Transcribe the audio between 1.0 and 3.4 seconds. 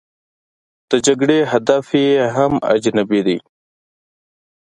جګړې هدف یې هم اجنبي دی.